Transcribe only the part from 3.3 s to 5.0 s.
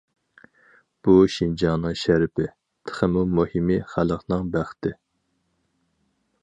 مۇھىمى خەلقنىڭ بەختى.